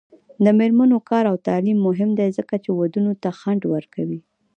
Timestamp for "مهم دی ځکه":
1.87-2.55